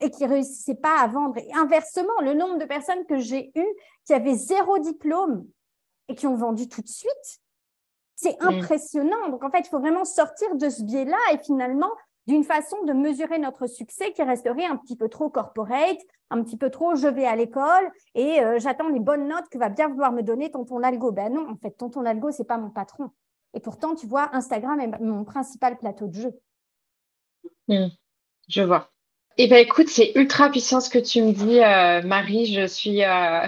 [0.00, 1.38] et qui ne réussissaient pas à vendre.
[1.38, 5.46] Et inversement, le nombre de personnes que j'ai eues qui avaient zéro diplôme
[6.08, 7.40] et qui ont vendu tout de suite,
[8.16, 8.46] c'est mm.
[8.46, 9.28] impressionnant.
[9.30, 11.90] Donc, en fait, il faut vraiment sortir de ce biais-là et finalement
[12.26, 15.98] d'une façon de mesurer notre succès qui resterait un petit peu trop corporate,
[16.30, 19.58] un petit peu trop je vais à l'école et euh, j'attends les bonnes notes que
[19.58, 21.12] va bien vouloir me donner tonton Algo.
[21.12, 23.10] Ben non, en fait, tonton Algo, c'est pas mon patron.
[23.54, 26.40] Et pourtant, tu vois, Instagram est mon principal plateau de jeu.
[27.68, 27.88] Hmm,
[28.48, 28.90] je vois.
[29.36, 32.46] Eh bien, écoute, c'est ultra puissant ce que tu me dis, euh, Marie.
[32.46, 33.04] Je suis.
[33.04, 33.46] Euh,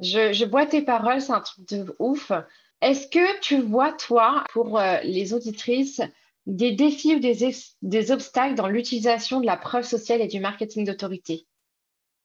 [0.00, 2.32] je, bois tes paroles, c'est un truc de ouf.
[2.80, 6.00] Est-ce que tu vois, toi, pour euh, les auditrices,
[6.46, 10.84] des défis ou des, des obstacles dans l'utilisation de la preuve sociale et du marketing
[10.84, 11.46] d'autorité?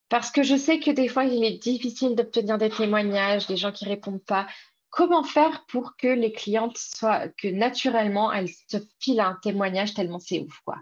[0.09, 3.71] Parce que je sais que des fois, il est difficile d'obtenir des témoignages, des gens
[3.71, 4.47] qui répondent pas
[4.97, 10.17] comment faire pour que les clientes soient, que naturellement, elles se filent un témoignage tellement
[10.17, 10.77] c'est ouf, quoi?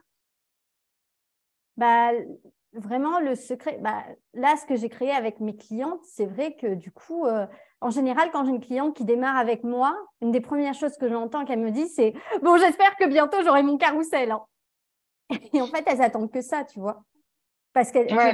[1.76, 2.12] Bah,
[2.78, 6.74] Vraiment, le secret, bah, là, ce que j'ai créé avec mes clientes, c'est vrai que
[6.76, 7.48] du coup, euh,
[7.80, 11.08] en général, quand j'ai une cliente qui démarre avec moi, une des premières choses que
[11.08, 14.32] j'entends qu'elle me dit, c'est Bon, j'espère que bientôt j'aurai mon carrousel.
[14.32, 14.44] Hein.
[15.54, 17.02] Et en fait, elles attendent que ça, tu vois?
[17.72, 18.32] Parce qu'elle bah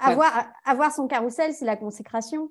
[0.00, 2.50] avoir, avoir son carrousel, c'est la consécration.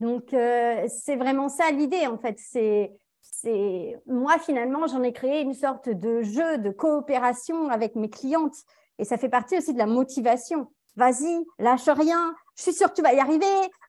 [0.00, 2.38] Donc, euh, c'est vraiment ça l'idée, en fait.
[2.38, 8.56] C'est, moi, finalement, j'en ai créé une sorte de jeu de coopération avec mes clientes.
[8.98, 10.70] Et ça fait partie aussi de la motivation.
[10.96, 12.34] Vas-y, lâche rien.
[12.56, 13.46] Je suis sûre que tu vas y arriver.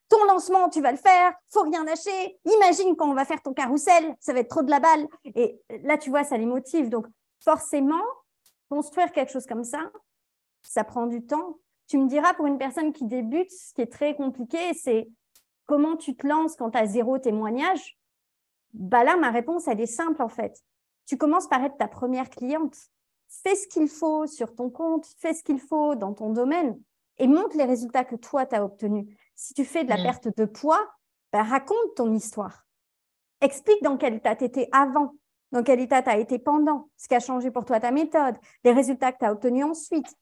[0.08, 1.32] Ton lancement, tu vas le faire.
[1.48, 2.38] Faut rien lâcher.
[2.44, 5.06] Imagine quand on va faire ton carrousel, ça va être trop de la balle.
[5.24, 6.88] Et là, tu vois, ça les motive.
[6.88, 7.06] Donc,
[7.40, 8.02] forcément,
[8.68, 9.90] construire quelque chose comme ça,
[10.62, 11.58] ça prend du temps.
[11.88, 15.08] Tu me diras, pour une personne qui débute, ce qui est très compliqué, c'est
[15.70, 17.96] comment tu te lances quand tu as zéro témoignage?
[18.72, 20.64] Bah Là, ma réponse, elle est simple en fait.
[21.06, 22.76] Tu commences par être ta première cliente.
[23.28, 26.76] fais ce qu'il faut sur ton compte, fais ce qu'il faut dans ton domaine
[27.18, 29.16] et montre les résultats que toi, tu as obtenus.
[29.36, 30.02] Si tu fais de la mm.
[30.02, 30.90] perte de poids,
[31.32, 32.66] ben, raconte ton histoire.
[33.40, 35.14] Explique dans quel état tu étais avant,
[35.52, 38.34] dans quel état tu as été pendant, ce qui a changé pour toi ta méthode,
[38.64, 40.16] les résultats que tu as obtenus ensuite.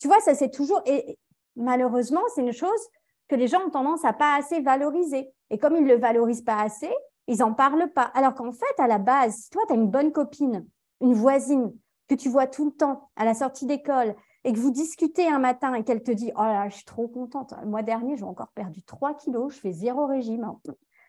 [0.00, 1.16] Tu vois, ça c'est toujours, et
[1.54, 2.88] malheureusement, c'est une chose
[3.28, 5.30] que les gens ont tendance à pas assez valoriser.
[5.50, 6.92] Et comme ils ne le valorisent pas assez,
[7.26, 8.10] ils n'en parlent pas.
[8.14, 10.66] Alors qu'en fait, à la base, si toi, tu as une bonne copine,
[11.00, 11.72] une voisine
[12.08, 14.14] que tu vois tout le temps à la sortie d'école
[14.44, 17.06] et que vous discutez un matin et qu'elle te dit Oh là, je suis trop
[17.06, 17.54] contente.
[17.60, 20.50] Le mois dernier, j'ai encore perdu 3 kilos, je fais zéro régime.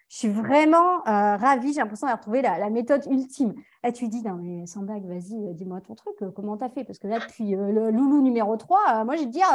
[0.10, 3.54] Je suis vraiment euh, ravie, j'ai l'impression d'avoir trouvé la, méthode ultime.
[3.84, 6.58] Là, tu lui dis, non, mais sans blague, vas-y, euh, dis-moi ton truc, euh, comment
[6.58, 6.84] tu as fait?
[6.84, 9.46] Parce que là, depuis le loulou numéro 3, moi, j'ai te dire,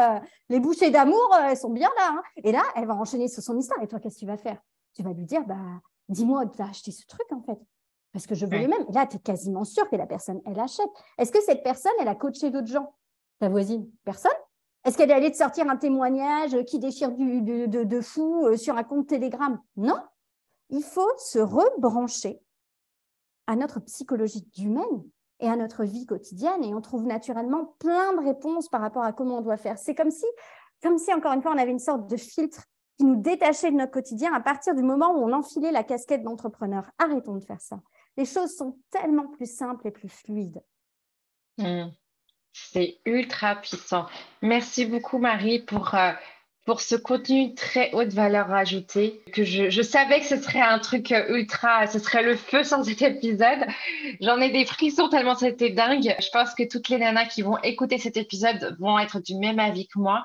[0.48, 2.12] les bouchées d'amour, elles sont bien là.
[2.12, 2.22] Hein.
[2.44, 3.82] Et là, elle va enchaîner sur son histoire.
[3.82, 4.58] Et toi, qu'est-ce que tu vas faire?
[4.94, 5.56] Tu vas lui dire, bah,
[6.08, 7.58] dis-moi, tu as acheté ce truc, en fait.
[8.12, 8.86] Parce que je veux le même.
[8.90, 10.86] là, tu es quasiment sûr que la personne, elle achète.
[11.18, 12.94] Est-ce que cette personne, elle a coaché d'autres gens?
[13.40, 13.90] Ta voisine?
[14.04, 14.30] Personne
[14.84, 18.76] Est-ce qu'elle est allée te sortir un témoignage qui déchire du, de, de fou sur
[18.76, 19.60] un compte Telegram?
[19.76, 19.96] Non
[20.70, 22.40] il faut se rebrancher
[23.46, 25.04] à notre psychologie humaine
[25.40, 29.12] et à notre vie quotidienne et on trouve naturellement plein de réponses par rapport à
[29.12, 29.78] comment on doit faire.
[29.78, 30.26] C'est comme si,
[30.82, 32.64] comme si encore une fois, on avait une sorte de filtre
[32.96, 36.22] qui nous détachait de notre quotidien à partir du moment où on enfilait la casquette
[36.22, 36.90] d'entrepreneur.
[36.98, 37.80] Arrêtons de faire ça.
[38.16, 40.62] Les choses sont tellement plus simples et plus fluides.
[41.58, 41.88] Hmm.
[42.52, 44.06] C'est ultra puissant.
[44.40, 46.12] Merci beaucoup, Marie, pour euh,
[46.64, 51.12] pour ce contenu très haute valeur ajoutée, que je, savais que ce serait un truc
[51.12, 53.66] euh, ultra, ce serait le feu sans cet épisode.
[54.20, 56.14] J'en ai des frissons tellement c'était dingue.
[56.18, 59.58] Je pense que toutes les nanas qui vont écouter cet épisode vont être du même
[59.58, 60.24] avis que moi.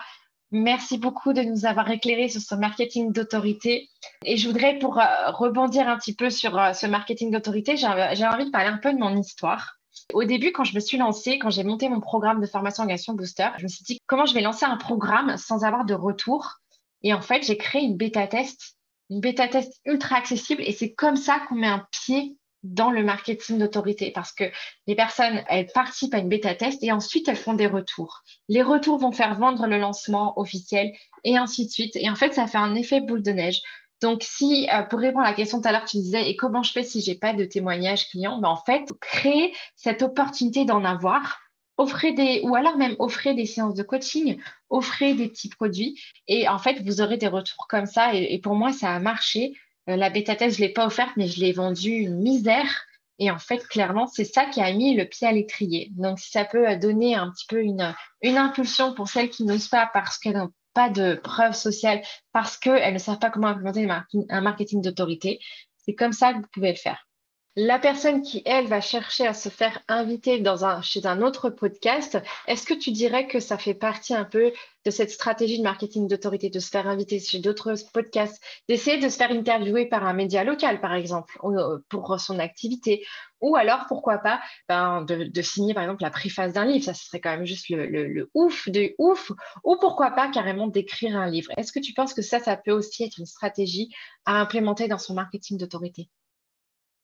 [0.52, 3.89] Merci beaucoup de nous avoir éclairé sur ce marketing d'autorité.
[4.25, 7.86] Et je voudrais, pour euh, rebondir un petit peu sur euh, ce marketing d'autorité, j'ai
[7.86, 9.79] envie de parler un peu de mon histoire.
[10.13, 13.13] Au début, quand je me suis lancée, quand j'ai monté mon programme de formation Organisation
[13.13, 16.60] Booster, je me suis dit comment je vais lancer un programme sans avoir de retour?
[17.04, 18.76] Et en fait, j'ai créé une bêta test,
[19.10, 20.63] une bêta test ultra accessible.
[20.65, 24.43] Et c'est comme ça qu'on met un pied dans le marketing d'autorité parce que
[24.86, 28.24] les personnes, elles participent à une bêta test et ensuite elles font des retours.
[28.50, 30.91] Les retours vont faire vendre le lancement officiel
[31.24, 31.95] et ainsi de suite.
[31.95, 33.62] Et en fait, ça fait un effet boule de neige.
[34.02, 36.64] Donc, si euh, pour répondre à la question tout à l'heure, tu disais et comment
[36.64, 40.86] je fais si j'ai pas de témoignage client, ben, en fait, créer cette opportunité d'en
[40.86, 41.40] avoir,
[41.78, 46.48] offrez des ou alors même offrez des séances de coaching, offrez des petits produits et
[46.48, 48.14] en fait, vous aurez des retours comme ça.
[48.14, 49.54] Et, pour moi, ça a marché.
[49.90, 52.86] Euh, la bêta test, je l'ai pas offerte, mais je l'ai vendue une misère.
[53.22, 55.92] Et en fait, clairement, c'est ça qui a mis le pied à l'étrier.
[55.98, 59.90] Donc, ça peut donner un petit peu une, une impulsion pour celles qui n'osent pas
[59.94, 60.48] parce qu'elles
[60.88, 63.89] de preuves sociales parce qu'elles ne savent pas comment implémenter
[64.30, 65.39] un marketing d'autorité.
[65.86, 67.10] C'est comme ça que vous pouvez le faire.
[67.56, 71.50] La personne qui, elle, va chercher à se faire inviter dans un, chez un autre
[71.50, 74.54] podcast, est-ce que tu dirais que ça fait partie un peu
[74.86, 79.10] de cette stratégie de marketing d'autorité, de se faire inviter chez d'autres podcasts, d'essayer de
[79.10, 83.06] se faire interviewer par un média local, par exemple, euh, pour son activité,
[83.41, 87.21] ou alors, pourquoi pas, ben, de, signer, par exemple, la préface d'un livre, ça serait
[87.21, 89.32] quand même juste le, le ouf de ouf,
[89.63, 91.52] ou pourquoi pas carrément d'écrire un livre.
[91.58, 93.89] Est-ce que tu penses que ça, ça peut aussi être une stratégie
[94.25, 96.10] à implémenter dans son marketing d'autorité?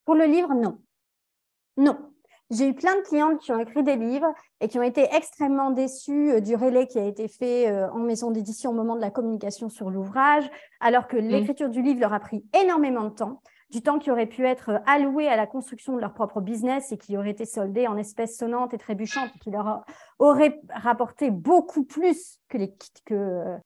[0.06, 0.80] Pour le livre, non.
[1.78, 1.98] Non.
[2.52, 5.72] J'ai eu plein de clientes qui ont écrit des livres et qui ont été extrêmement
[5.72, 9.02] déçues euh, du relais qui a été fait euh, en maison d'édition au moment de
[9.02, 10.44] la communication sur l'ouvrage,
[10.80, 13.42] alors que l'écriture du livre leur a pris énormément de temps,
[13.72, 16.98] du temps qui aurait pu être alloué à la construction de leur propre business et
[16.98, 19.84] qui aurait été soldé en espèces sonnantes et trébuchantes, qui leur
[20.20, 22.58] aurait rapporté beaucoup plus que
[23.12, 23.58] euh,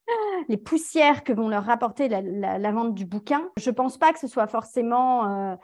[0.48, 3.48] les poussières que vont leur rapporter la, vente du bouquin.
[3.56, 5.56] Je ne pense pas que ce soit forcément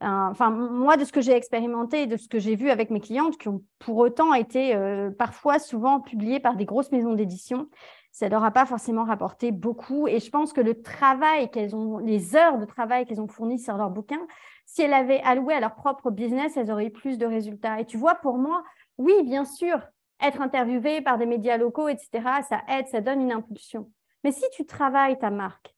[0.00, 3.00] enfin, moi, de ce que j'ai expérimenté et de ce que j'ai vu avec mes
[3.00, 7.68] clientes, qui ont pour autant été euh, parfois souvent publiées par des grosses maisons d'édition,
[8.12, 10.08] ça ne leur a pas forcément rapporté beaucoup.
[10.08, 13.58] Et je pense que le travail qu'elles ont, les heures de travail qu'elles ont fournies
[13.58, 14.20] sur leur bouquin,
[14.66, 17.80] si elles avaient alloué à leur propre business, elles auraient eu plus de résultats.
[17.80, 18.62] Et tu vois, pour moi,
[18.98, 19.80] oui, bien sûr,
[20.20, 22.10] être interviewé par des médias locaux, etc.,
[22.48, 23.90] ça aide, ça donne une impulsion.
[24.24, 25.74] Mais si tu travailles ta marque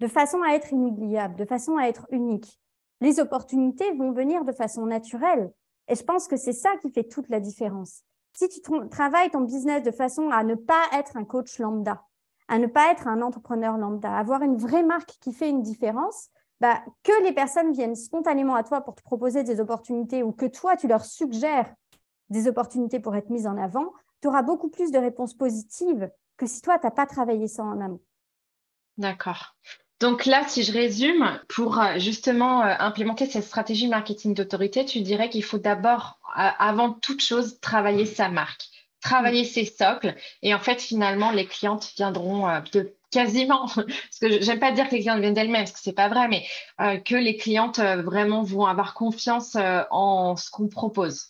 [0.00, 2.58] de façon à être inoubliable, de façon à être unique,
[3.00, 5.52] les opportunités vont venir de façon naturelle.
[5.88, 8.04] Et je pense que c'est ça qui fait toute la différence.
[8.34, 12.02] Si tu travailles ton business de façon à ne pas être un coach lambda,
[12.48, 16.30] à ne pas être un entrepreneur lambda, avoir une vraie marque qui fait une différence,
[16.60, 20.46] bah, que les personnes viennent spontanément à toi pour te proposer des opportunités ou que
[20.46, 21.74] toi, tu leur suggères
[22.30, 26.46] des opportunités pour être mises en avant, tu auras beaucoup plus de réponses positives que
[26.46, 28.00] si toi, tu n'as pas travaillé ça en amont.
[28.96, 29.56] D'accord.
[30.02, 35.00] Donc là, si je résume, pour euh, justement euh, implémenter cette stratégie marketing d'autorité, tu
[35.00, 38.64] dirais qu'il faut d'abord, avant toute chose, travailler sa marque,
[39.00, 40.16] travailler ses socles.
[40.42, 44.96] Et en fait, finalement, les clientes viendront de quasiment, parce que j'aime pas dire que
[44.96, 46.42] les clientes viennent d'elles-mêmes, parce que c'est pas vrai, mais
[47.02, 49.56] que les clientes vraiment vont avoir confiance
[49.90, 51.28] en ce qu'on propose.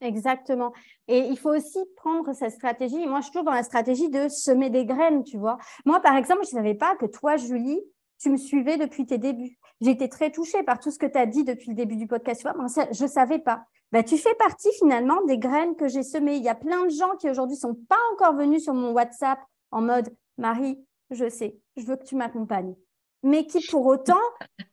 [0.00, 0.72] Exactement.
[1.08, 3.06] Et il faut aussi prendre cette stratégie.
[3.06, 5.58] Moi, je suis toujours dans la stratégie de semer des graines, tu vois.
[5.84, 7.80] Moi, par exemple, je ne savais pas que toi, Julie,
[8.18, 9.58] tu me suivais depuis tes débuts.
[9.80, 12.06] J'ai été très touchée par tout ce que tu as dit depuis le début du
[12.06, 12.40] podcast.
[12.40, 13.64] Tu vois, je ne savais pas.
[13.92, 16.36] Ben, tu fais partie finalement des graines que j'ai semées.
[16.36, 19.38] Il y a plein de gens qui aujourd'hui sont pas encore venus sur mon WhatsApp
[19.70, 22.74] en mode Marie, je sais, je veux que tu m'accompagnes.
[23.22, 24.20] Mais qui pour autant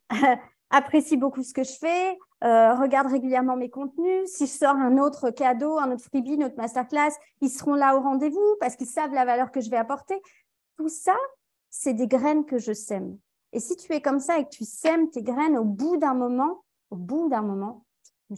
[0.69, 4.27] apprécient beaucoup ce que je fais, euh, regardent régulièrement mes contenus.
[4.27, 7.95] Si je sors un autre cadeau, un autre freebie, une autre masterclass, ils seront là
[7.95, 10.19] au rendez-vous parce qu'ils savent la valeur que je vais apporter.
[10.77, 11.15] Tout ça,
[11.69, 13.17] c'est des graines que je sème.
[13.53, 16.13] Et si tu es comme ça et que tu sèmes tes graines au bout d'un
[16.13, 17.85] moment, au bout d'un moment,
[18.27, 18.35] tu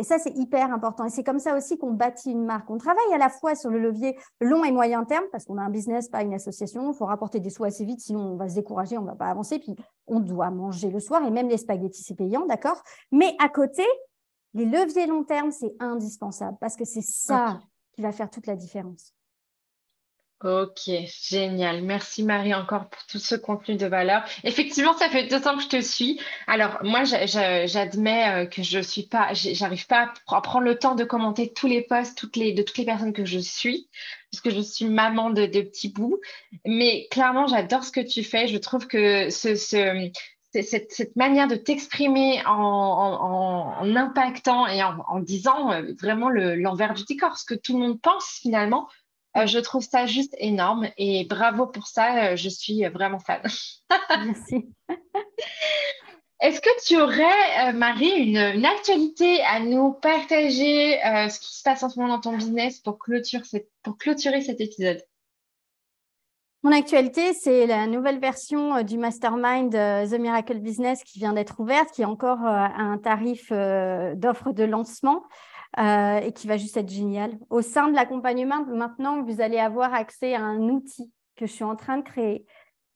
[0.00, 1.04] et ça, c'est hyper important.
[1.04, 2.70] Et c'est comme ça aussi qu'on bâtit une marque.
[2.70, 5.62] On travaille à la fois sur le levier long et moyen terme, parce qu'on a
[5.62, 6.90] un business, pas une association.
[6.90, 9.14] Il faut rapporter des sous assez vite, sinon on va se décourager, on ne va
[9.14, 9.58] pas avancer.
[9.58, 12.82] Puis on doit manger le soir, et même les spaghettis, c'est payant, d'accord?
[13.12, 13.84] Mais à côté,
[14.54, 17.60] les leviers long terme, c'est indispensable, parce que c'est ça
[17.92, 19.12] qui va faire toute la différence.
[20.42, 20.88] Ok,
[21.28, 21.82] génial.
[21.82, 24.24] Merci Marie encore pour tout ce contenu de valeur.
[24.42, 26.18] Effectivement, ça fait deux ans que je te suis.
[26.46, 31.04] Alors moi, j'admets euh, que je suis pas, j'arrive pas à prendre le temps de
[31.04, 33.90] commenter tous les posts, toutes les de toutes les personnes que je suis,
[34.30, 36.18] puisque je suis maman de, petits bouts.
[36.64, 38.48] Mais clairement, j'adore ce que tu fais.
[38.48, 40.10] Je trouve que ce, ce
[40.52, 46.94] cette, cette, manière de t'exprimer en, en, impactant et en, en disant euh, vraiment l'envers
[46.94, 48.88] du décor, ce que tout le monde pense finalement,
[49.36, 52.32] euh, je trouve ça juste énorme et bravo pour ça.
[52.32, 53.42] Euh, je suis vraiment fan.
[54.24, 54.68] Merci.
[56.40, 61.82] Est-ce que tu aurais, euh, Marie, une, actualité à nous partager, ce qui se passe
[61.82, 65.02] en ce moment dans ton business pour, clôturer, pour clôturer cet épisode?
[66.62, 71.90] Mon actualité, c'est la nouvelle version du Mastermind The Miracle Business qui vient d'être ouverte,
[71.90, 75.22] qui est encore à un tarif d'offre de lancement.
[75.78, 77.38] Euh, et qui va juste être génial.
[77.48, 81.64] Au sein de l'accompagnement, maintenant, vous allez avoir accès à un outil que je suis
[81.64, 82.44] en train de créer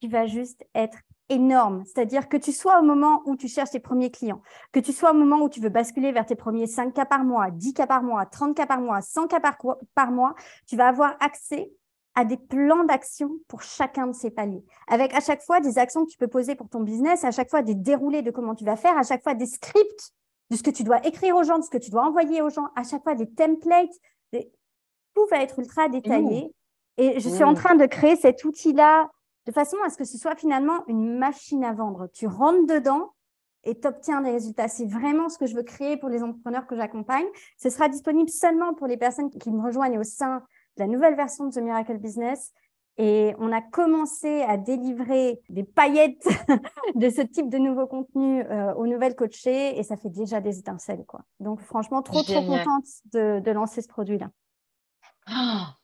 [0.01, 1.85] qui va juste être énorme.
[1.87, 5.13] C'est-à-dire que tu sois au moment où tu cherches tes premiers clients, que tu sois
[5.13, 7.87] au moment où tu veux basculer vers tes premiers 5 cas par mois, 10 cas
[7.87, 9.57] par mois, 30 cas par mois, 100 cas par,
[9.95, 10.35] par mois,
[10.67, 11.71] tu vas avoir accès
[12.17, 14.65] à des plans d'action pour chacun de ces paliers.
[14.89, 17.51] Avec à chaque fois des actions que tu peux poser pour ton business, à chaque
[17.51, 20.13] fois des déroulés de comment tu vas faire, à chaque fois des scripts
[20.51, 22.51] de ce que tu dois écrire aux gens, de ce que tu dois envoyer aux
[22.51, 23.95] gens, à chaque fois des templates.
[24.33, 26.55] Tout va être ultra détaillé.
[26.97, 29.11] Et je suis en train de créer cet outil-là
[29.47, 32.09] de façon à ce que ce soit finalement une machine à vendre.
[32.13, 33.13] Tu rentres dedans
[33.65, 34.69] et tu obtiens des résultats.
[34.69, 37.27] C'est vraiment ce que je veux créer pour les entrepreneurs que j'accompagne.
[37.57, 40.43] Ce sera disponible seulement pour les personnes qui me rejoignent au sein
[40.77, 42.53] de la nouvelle version de The Miracle Business.
[42.97, 46.29] Et on a commencé à délivrer des paillettes
[46.95, 50.59] de ce type de nouveau contenu euh, aux nouvelles coachées et ça fait déjà des
[50.59, 51.05] étincelles.
[51.07, 51.23] Quoi.
[51.41, 54.31] Donc franchement, trop, trop contente de lancer ce produit-là.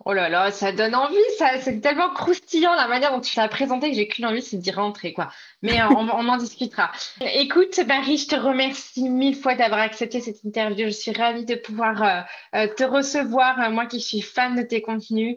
[0.04, 1.16] Oh là là, ça donne envie,
[1.60, 4.70] c'est tellement croustillant la manière dont tu l'as présenté que j'ai qu'une envie, c'est d'y
[4.70, 5.30] rentrer, quoi.
[5.62, 6.90] Mais euh, on, en discutera.
[7.20, 10.86] Écoute, Marie, je te remercie mille fois d'avoir accepté cette interview.
[10.86, 12.20] Je suis ravie de pouvoir euh,
[12.54, 15.36] euh, te recevoir, moi qui suis fan de tes contenus.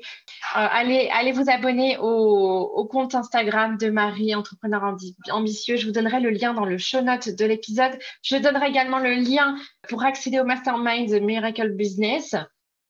[0.54, 4.96] allez, allez vous abonner au, au, compte Instagram de Marie, entrepreneur
[5.32, 5.78] ambitieux.
[5.78, 7.98] Je vous donnerai le lien dans le show note de l'épisode.
[8.22, 9.56] Je donnerai également le lien
[9.88, 12.36] pour accéder au mastermind Miracle Business.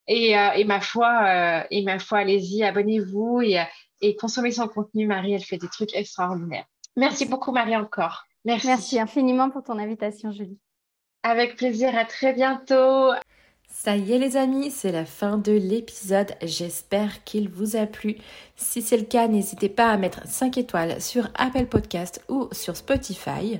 [0.07, 3.63] Et, euh, et ma foi, euh, et ma foi, allez-y, abonnez-vous et,
[4.01, 5.07] et consommez son contenu.
[5.07, 6.65] Marie, elle fait des trucs extraordinaires.
[6.95, 8.25] Merci, beaucoup, Marie, encore.
[8.45, 8.67] Merci.
[8.67, 10.59] Merci infiniment pour ton invitation, Julie.
[11.23, 13.11] Avec plaisir, à très bientôt.
[13.69, 16.35] Ça y est les amis, c'est la fin de l'épisode.
[16.43, 18.17] J'espère qu'il vous a plu.
[18.55, 22.77] Si c'est le cas, n'hésitez pas à mettre 5 étoiles sur Apple Podcast ou sur
[22.77, 23.59] Spotify.